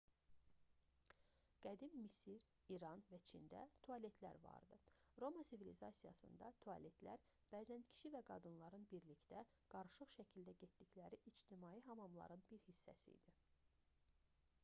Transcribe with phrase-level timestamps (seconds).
[1.65, 2.45] qədim misir
[2.77, 4.77] i̇ran və çində tualetlər vardı.
[5.25, 9.43] roma sivilizasiyasında tualetlər bəzən kişi və qadınların birlikdə
[9.77, 13.37] qarışıq şəkildə getdikləri ictimai hamamların bir hissəsi idi